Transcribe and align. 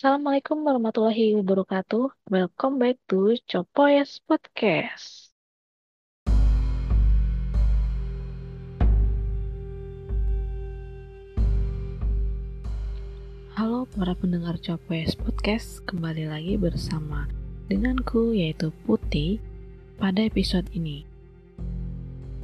Assalamualaikum 0.00 0.64
warahmatullahi 0.64 1.36
wabarakatuh. 1.36 2.32
Welcome 2.32 2.80
back 2.80 2.96
to 3.12 3.36
Copoyes 3.44 4.16
Podcast. 4.24 5.28
Halo 13.52 13.84
para 13.92 14.16
pendengar 14.16 14.56
Copoyes 14.64 15.12
Podcast, 15.12 15.84
kembali 15.84 16.32
lagi 16.32 16.56
bersama 16.56 17.28
denganku 17.68 18.32
yaitu 18.32 18.72
Putih 18.88 19.36
pada 20.00 20.24
episode 20.24 20.64
ini. 20.72 21.04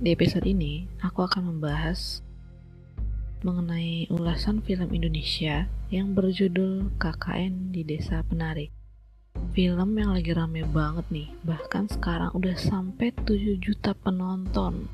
Di 0.04 0.12
episode 0.12 0.44
ini, 0.44 0.84
aku 1.00 1.24
akan 1.24 1.56
membahas 1.56 2.20
mengenai 3.44 4.08
ulasan 4.08 4.64
film 4.64 4.88
Indonesia 4.96 5.68
yang 5.92 6.16
berjudul 6.16 6.96
KKN 6.96 7.74
di 7.74 7.84
Desa 7.84 8.24
Penari. 8.24 8.72
Film 9.52 9.96
yang 10.00 10.16
lagi 10.16 10.32
rame 10.32 10.64
banget 10.64 11.04
nih, 11.12 11.28
bahkan 11.44 11.84
sekarang 11.88 12.32
udah 12.32 12.56
sampai 12.56 13.12
7 13.12 13.60
juta 13.60 13.92
penonton. 13.92 14.88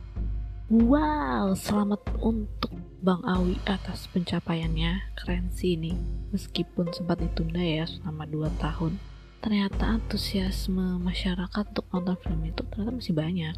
Wow, 0.73 1.55
selamat 1.55 2.03
untuk 2.25 2.75
Bang 3.05 3.23
Awi 3.23 3.61
atas 3.69 4.09
pencapaiannya, 4.11 5.15
keren 5.15 5.53
sih 5.55 5.79
ini. 5.79 5.95
Meskipun 6.35 6.91
sempat 6.91 7.23
ditunda 7.23 7.61
ya 7.63 7.87
selama 7.87 8.27
2 8.27 8.51
tahun, 8.59 8.99
ternyata 9.39 9.99
antusiasme 10.01 10.99
masyarakat 10.99 11.65
untuk 11.77 11.87
nonton 11.95 12.17
film 12.23 12.43
itu 12.47 12.63
ternyata 12.67 12.95
masih 12.95 13.15
banyak. 13.15 13.55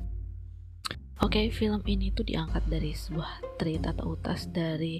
Oke, 1.22 1.46
okay, 1.46 1.54
film 1.54 1.78
ini 1.86 2.10
tuh 2.10 2.26
diangkat 2.26 2.66
dari 2.66 2.90
sebuah 2.90 3.54
tweet 3.62 3.86
atau 3.86 4.18
utas 4.18 4.50
dari 4.50 4.98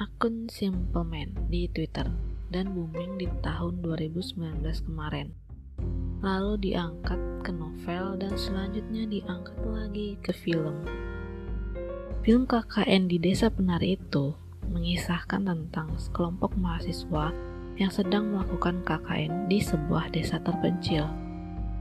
akun 0.00 0.48
Simple 0.48 1.04
Man 1.04 1.36
di 1.52 1.68
Twitter 1.68 2.08
dan 2.48 2.72
booming 2.72 3.20
di 3.20 3.28
tahun 3.44 3.84
2019 3.84 4.64
kemarin. 4.88 5.36
Lalu 6.24 6.64
diangkat 6.64 7.44
ke 7.44 7.52
novel 7.52 8.16
dan 8.16 8.32
selanjutnya 8.40 9.04
diangkat 9.04 9.56
lagi 9.68 10.16
ke 10.24 10.32
film. 10.32 10.80
Film 12.24 12.48
KKN 12.48 13.12
di 13.12 13.20
Desa 13.20 13.52
Penari 13.52 14.00
itu 14.00 14.32
mengisahkan 14.64 15.44
tentang 15.44 15.92
sekelompok 16.00 16.56
mahasiswa 16.56 17.36
yang 17.76 17.92
sedang 17.92 18.32
melakukan 18.32 18.80
KKN 18.80 19.52
di 19.52 19.60
sebuah 19.60 20.08
desa 20.08 20.40
terpencil 20.40 21.04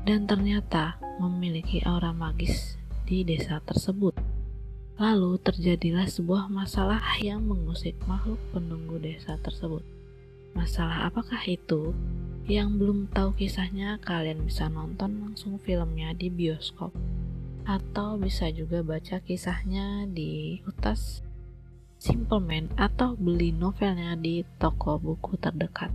dan 0.03 0.27
ternyata 0.27 0.99
memiliki 1.23 1.79
aura 1.87 2.11
magis 2.11 2.78
di 3.09 3.25
desa 3.25 3.57
tersebut. 3.65 4.13
Lalu 5.01 5.41
terjadilah 5.41 6.05
sebuah 6.05 6.45
masalah 6.53 7.01
yang 7.17 7.41
mengusik 7.41 7.97
makhluk 8.05 8.37
penunggu 8.53 9.01
desa 9.01 9.41
tersebut. 9.41 9.81
Masalah 10.53 11.09
apakah 11.09 11.41
itu? 11.49 11.97
Yang 12.45 12.69
belum 12.77 12.99
tahu 13.09 13.33
kisahnya, 13.33 13.97
kalian 14.05 14.45
bisa 14.45 14.69
nonton 14.69 15.25
langsung 15.25 15.57
filmnya 15.57 16.13
di 16.13 16.29
bioskop, 16.29 16.93
atau 17.65 18.21
bisa 18.21 18.53
juga 18.53 18.85
baca 18.85 19.17
kisahnya 19.21 20.05
di 20.09 20.61
utas 20.69 21.25
Simple 21.99 22.39
Man 22.39 22.71
atau 22.79 23.19
beli 23.19 23.51
novelnya 23.51 24.15
di 24.15 24.47
toko 24.55 24.95
buku 24.95 25.35
terdekat. 25.35 25.91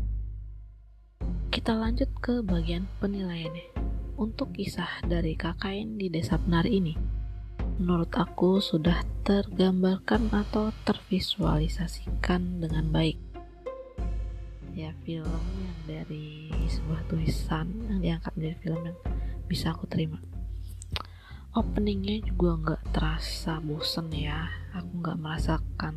Kita 1.48 1.72
lanjut 1.72 2.12
ke 2.20 2.44
bagian 2.44 2.84
penilaiannya. 3.00 3.72
Untuk 4.14 4.54
kisah 4.54 5.00
dari 5.08 5.34
KKN 5.34 5.98
di 5.98 6.06
Desa 6.06 6.38
Benar 6.38 6.68
ini, 6.68 6.94
menurut 7.74 8.10
aku 8.14 8.62
sudah 8.62 9.02
tergambarkan 9.26 10.30
atau 10.30 10.70
tervisualisasikan 10.86 12.62
dengan 12.62 12.86
baik. 12.94 13.18
Ya, 14.74 14.94
film 15.02 15.42
yang 15.58 15.78
dari 15.86 16.50
sebuah 16.70 17.06
tulisan 17.10 17.70
yang 17.90 17.98
diangkat 18.02 18.32
dari 18.34 18.56
film 18.62 18.80
yang 18.86 18.98
bisa 19.50 19.74
aku 19.74 19.86
terima. 19.90 20.18
Openingnya 21.54 22.22
juga 22.26 22.58
nggak 22.58 22.82
terasa 22.94 23.62
bosen 23.62 24.10
ya. 24.10 24.50
Aku 24.74 24.90
nggak 24.98 25.18
merasakan 25.18 25.94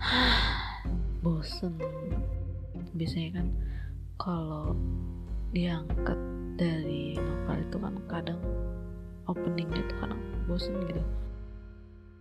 bosen. 1.24 1.76
Biasanya 2.96 3.40
kan 3.40 3.46
kalau 4.16 4.72
diangkat 5.52 6.16
dari 6.56 7.16
novel 7.16 7.56
itu 7.64 7.76
kan 7.76 7.94
kadang 8.08 8.40
openingnya 9.28 9.80
itu 9.84 9.94
kadang 10.00 10.27
bosen 10.48 10.80
gitu. 10.88 11.04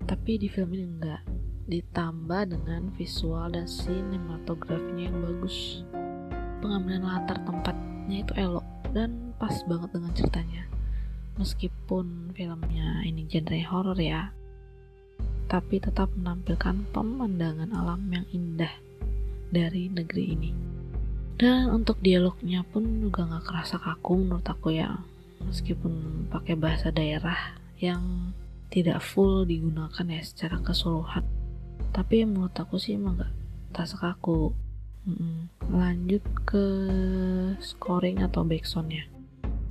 Tapi 0.03 0.37
di 0.37 0.47
film 0.51 0.75
ini 0.75 0.85
enggak. 0.85 1.23
Ditambah 1.67 2.51
dengan 2.51 2.91
visual 2.95 3.55
dan 3.55 3.67
sinematografinya 3.67 5.07
yang 5.07 5.19
bagus. 5.23 5.83
Pengambilan 6.59 7.03
latar 7.07 7.39
tempatnya 7.47 8.17
itu 8.23 8.33
elok 8.35 8.67
dan 8.91 9.35
pas 9.39 9.55
banget 9.67 9.89
dengan 9.95 10.11
ceritanya. 10.15 10.63
Meskipun 11.39 12.33
filmnya 12.35 13.03
ini 13.05 13.29
genre 13.29 13.61
horor 13.67 13.99
ya, 13.99 14.31
tapi 15.47 15.79
tetap 15.79 16.11
menampilkan 16.17 16.87
pemandangan 16.91 17.71
alam 17.71 18.03
yang 18.09 18.25
indah 18.33 18.73
dari 19.53 19.87
negeri 19.87 20.23
ini. 20.33 20.51
Dan 21.37 21.69
untuk 21.69 22.01
dialognya 22.01 22.65
pun 22.65 23.05
juga 23.05 23.29
gak 23.29 23.45
kerasa 23.45 23.77
kaku 23.77 24.25
menurut 24.25 24.47
aku 24.49 24.73
ya, 24.73 24.97
meskipun 25.45 26.25
pakai 26.33 26.57
bahasa 26.57 26.89
daerah 26.89 27.61
yang 27.77 28.33
tidak 28.67 28.99
full 28.99 29.47
digunakan 29.47 30.05
ya 30.05 30.21
secara 30.21 30.59
keseluruhan. 30.59 31.23
Tapi 31.95 32.27
menurut 32.27 32.53
aku 32.57 32.77
sih 32.77 32.97
emang 32.97 33.21
gak 33.21 33.33
terasa 33.73 33.95
kaku. 33.97 34.53
Lanjut 35.71 36.23
ke 36.43 36.65
scoring 37.63 38.19
atau 38.27 38.43
backsoundnya 38.43 39.07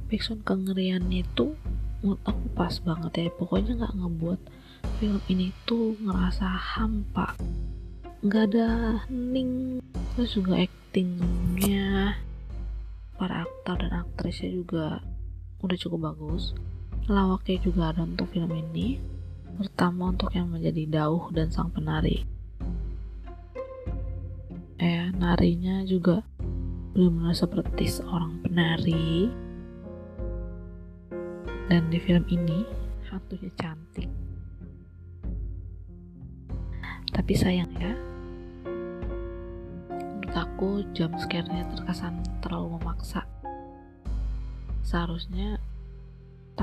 backsound 0.07 0.47
kengerian 0.47 1.11
itu 1.11 1.59
menurut 2.01 2.23
aku 2.23 2.47
pas 2.55 2.75
banget 2.83 3.27
ya. 3.27 3.29
Pokoknya 3.35 3.73
nggak 3.83 3.95
ngebuat 3.99 4.41
film 5.03 5.21
ini 5.27 5.51
tuh 5.67 5.99
ngerasa 5.99 6.47
hampa. 6.47 7.35
Nggak 8.23 8.43
ada 8.55 8.69
hening. 9.07 9.83
Terus 10.15 10.31
juga 10.39 10.63
actingnya 10.63 12.17
para 13.19 13.45
aktor 13.45 13.77
dan 13.83 14.07
aktrisnya 14.07 14.51
juga 14.53 15.03
udah 15.65 15.77
cukup 15.77 16.13
bagus 16.13 16.53
lawaknya 17.07 17.63
juga 17.63 17.95
ada 17.95 18.03
untuk 18.03 18.31
film 18.35 18.51
ini. 18.51 18.99
Terutama 19.57 20.13
untuk 20.13 20.35
yang 20.37 20.53
menjadi 20.53 20.85
Dauh 20.91 21.33
dan 21.33 21.49
sang 21.49 21.73
penari. 21.73 22.27
Eh 24.77 25.09
narinya 25.17 25.81
juga 25.89 26.21
benar-benar 26.93 27.33
seperti 27.33 27.89
seorang 27.89 28.45
penari. 28.45 29.33
Dan 31.67 31.89
di 31.91 31.99
film 31.99 32.23
ini 32.29 32.63
hantunya 33.09 33.51
cantik. 33.57 34.11
Tapi 37.17 37.33
sayang 37.33 37.73
ya 37.81 37.97
menurut 40.37 40.37
aku 40.37 40.69
jump 40.93 41.17
scare-nya 41.17 41.65
terkesan 41.73 42.21
terlalu 42.45 42.77
memaksa. 42.77 43.25
Seharusnya 44.85 45.57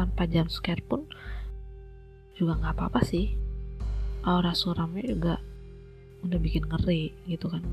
tanpa 0.04 0.28
jump 0.28 0.52
scare 0.52 0.84
pun 0.84 1.08
juga 2.36 2.60
nggak 2.60 2.76
apa-apa 2.76 3.08
sih. 3.08 3.32
Aura 4.28 4.52
suramnya 4.52 5.08
juga 5.08 5.40
udah 6.28 6.40
bikin 6.44 6.68
ngeri 6.68 7.16
gitu 7.32 7.48
kan. 7.48 7.64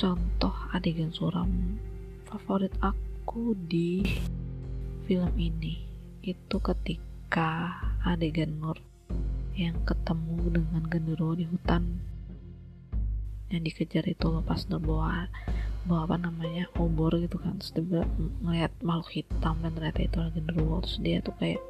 Contoh 0.00 0.56
adegan 0.72 1.12
suram 1.12 1.76
favorit 2.24 2.72
aku 2.80 3.52
di 3.68 4.08
film 5.04 5.32
ini 5.36 5.84
itu 6.24 6.56
ketika 6.60 7.76
adegan 8.08 8.56
Nur 8.56 8.80
yang 9.52 9.76
ketemu 9.84 10.64
dengan 10.64 10.82
genderuwo 10.88 11.36
di 11.36 11.44
hutan 11.44 12.00
yang 13.52 13.64
dikejar 13.64 14.04
itu 14.08 14.28
lepas 14.28 14.64
Nur 14.68 14.80
bawa 14.80 15.28
bawa 15.86 16.08
apa 16.08 16.16
namanya 16.18 16.66
obor 16.80 17.14
gitu 17.20 17.38
kan. 17.38 17.60
Terus 17.60 17.72
dia 17.76 18.02
ngeliat 18.42 18.72
makhluk 18.82 19.10
hitam 19.12 19.60
dan 19.62 19.70
ternyata 19.76 20.00
itu 20.02 20.16
lagi 20.18 20.32
genderuwo 20.40 20.82
terus 20.82 20.98
dia 20.98 21.18
tuh 21.22 21.34
kayak 21.38 21.62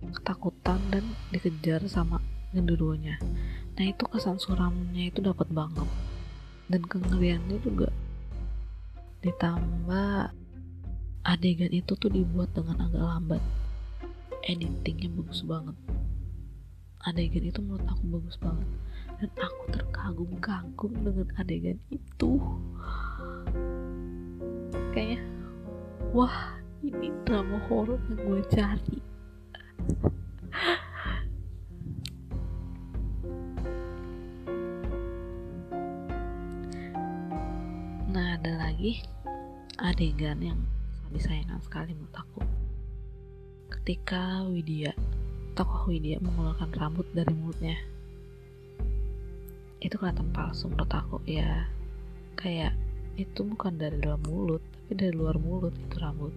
ketakutan 0.00 0.80
dan 0.88 1.04
dikejar 1.28 1.84
sama 1.84 2.24
genderuwonya 2.50 3.20
nah 3.80 3.88
itu 3.88 4.04
kesan 4.12 4.36
suramnya 4.36 5.08
itu 5.08 5.24
dapat 5.24 5.48
banget. 5.48 5.88
Dan 6.68 6.84
kengeriannya 6.84 7.64
juga 7.64 7.88
ditambah 9.24 10.36
adegan 11.24 11.72
itu 11.72 11.92
tuh 11.96 12.12
dibuat 12.12 12.52
dengan 12.52 12.76
agak 12.84 13.00
lambat. 13.00 13.42
Editingnya 14.44 15.08
bagus 15.16 15.40
banget. 15.48 15.76
Adegan 17.08 17.44
itu 17.48 17.64
menurut 17.64 17.88
aku 17.88 18.20
bagus 18.20 18.36
banget. 18.36 18.68
Dan 19.16 19.30
aku 19.40 19.62
terkagum-kagum 19.72 20.92
dengan 21.00 21.28
adegan 21.40 21.80
itu 21.88 22.36
kayaknya. 24.90 25.22
Wah 26.10 26.58
ini 26.82 27.14
drama 27.22 27.58
horor 27.70 28.00
yang 28.10 28.20
gue 28.26 28.42
cari. 28.50 28.98
Nah 38.10 38.34
ada 38.34 38.52
lagi 38.58 39.06
adegan 39.78 40.42
yang 40.42 40.60
disayangkan 41.14 41.62
sekali 41.62 41.94
menurut 41.94 42.16
aku. 42.18 42.40
Ketika 43.70 44.42
Widya 44.50 44.92
tokoh 45.54 45.92
Widya 45.92 46.16
mengeluarkan 46.24 46.70
rambut 46.72 47.06
dari 47.12 47.36
mulutnya. 47.36 47.76
Itu 49.80 49.96
kelihatan 49.96 50.32
palsu 50.32 50.72
menurut 50.72 50.92
aku 50.92 51.20
ya. 51.28 51.68
Kayak 52.36 52.72
itu 53.24 53.44
bukan 53.44 53.76
dari 53.76 54.00
dalam 54.00 54.20
mulut 54.24 54.64
tapi 54.90 55.06
dari 55.06 55.14
luar 55.14 55.38
mulut 55.38 55.70
itu 55.70 55.96
rambut. 56.02 56.34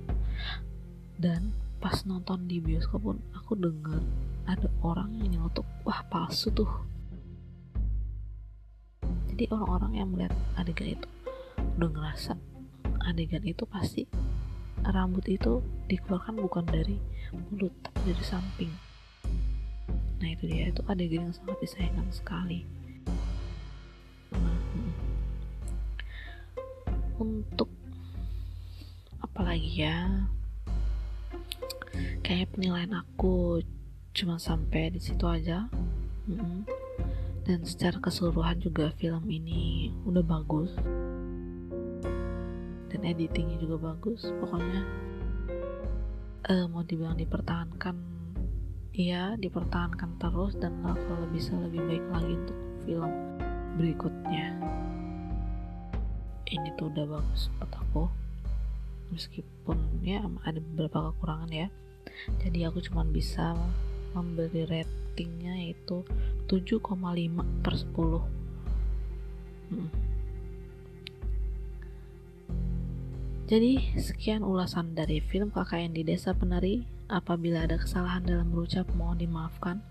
Dan 1.17 1.49
pas 1.81 2.05
nonton 2.05 2.45
di 2.45 2.61
bioskop 2.61 3.01
pun 3.01 3.17
aku 3.33 3.57
dengar 3.57 3.97
ada 4.45 4.69
orang 4.85 5.17
yang 5.17 5.39
nyelotok 5.39 5.65
wah 5.81 6.05
palsu 6.05 6.53
tuh. 6.53 6.69
Jadi 9.33 9.49
orang-orang 9.49 9.91
yang 9.97 10.07
melihat 10.13 10.37
adegan 10.53 11.01
itu 11.01 11.07
udah 11.81 11.89
ngerasa 11.89 12.37
adegan 13.09 13.41
itu 13.41 13.65
pasti 13.65 14.05
rambut 14.85 15.25
itu 15.25 15.65
dikeluarkan 15.89 16.37
bukan 16.37 16.69
dari 16.69 17.01
mulut 17.33 17.73
tapi 17.81 18.13
dari 18.13 18.21
samping. 18.21 18.71
Nah 20.21 20.29
itu 20.29 20.45
dia. 20.45 20.69
Itu 20.69 20.85
adegan 20.85 21.31
yang 21.31 21.33
sangat 21.33 21.57
disayangkan 21.57 22.13
sekali 22.13 22.82
untuk 27.23 27.71
apalagi 29.23 29.87
ya 29.87 30.27
kayak 32.19 32.51
penilaian 32.51 32.99
aku 32.99 33.63
cuma 34.11 34.35
sampai 34.35 34.91
di 34.91 34.99
situ 34.99 35.23
aja. 35.23 35.71
Dan 37.43 37.59
secara 37.67 37.99
keseluruhan 37.99 38.63
juga 38.63 38.95
film 38.95 39.27
ini 39.27 39.91
udah 40.07 40.23
bagus. 40.23 40.71
Dan 42.87 42.99
editingnya 43.03 43.59
juga 43.59 43.91
bagus 43.91 44.27
pokoknya. 44.39 44.83
Uh, 46.43 46.67
mau 46.67 46.83
dibilang 46.83 47.15
dipertahankan 47.15 47.95
iya 48.93 49.33
dipertahankan 49.39 50.21
terus 50.21 50.53
dan 50.59 50.75
kalau 50.83 51.25
bisa 51.31 51.55
lebih 51.55 51.81
baik 51.87 52.05
lagi 52.13 52.35
untuk 52.35 52.59
film 52.85 53.11
berikutnya 53.79 54.59
ini 56.53 56.69
tuh 56.77 56.93
udah 56.93 57.05
bagus 57.09 57.49
buat 57.57 57.73
aku. 57.73 58.05
Meskipun 59.09 60.05
ya 60.05 60.21
ada 60.45 60.61
beberapa 60.61 61.09
kekurangan 61.13 61.49
ya. 61.49 61.67
Jadi 62.45 62.59
aku 62.69 62.77
cuma 62.85 63.01
bisa 63.05 63.57
memberi 64.13 64.69
ratingnya 64.69 65.57
yaitu 65.57 66.05
7,5 66.45 67.65
per 67.65 67.73
10 67.73 67.89
hmm. 69.73 69.89
jadi 73.49 73.71
sekian 73.97 74.45
ulasan 74.45 74.93
dari 74.93 75.17
film 75.17 75.49
KKN 75.49 75.97
di 75.97 76.05
Desa 76.05 76.37
Penari. 76.37 76.85
Apabila 77.11 77.67
ada 77.67 77.77
kesalahan 77.77 78.25
dalam 78.25 78.49
berucap 78.49 78.89
mohon 78.97 79.21
dimaafkan. 79.21 79.83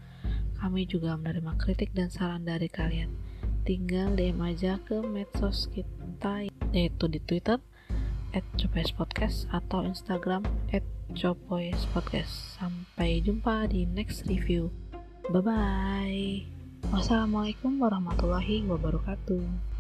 Kami 0.58 0.86
juga 0.86 1.14
menerima 1.18 1.58
kritik 1.58 1.90
dan 1.94 2.10
saran 2.10 2.42
dari 2.46 2.66
kalian 2.70 3.31
tinggal 3.62 4.14
DM 4.18 4.42
aja 4.42 4.78
ke 4.82 4.98
medsos 5.02 5.70
kita 5.70 6.50
yaitu 6.74 7.04
di 7.06 7.22
Twitter 7.22 7.62
at 8.32 8.44
Podcast 8.96 9.46
atau 9.52 9.84
Instagram 9.84 10.42
at 10.72 10.82
Podcast. 11.92 12.56
Sampai 12.56 13.20
jumpa 13.20 13.68
di 13.68 13.84
next 13.84 14.24
review. 14.24 14.72
Bye 15.28 15.44
bye. 15.44 16.28
Wassalamualaikum 16.90 17.78
warahmatullahi 17.78 18.64
wabarakatuh. 18.66 19.71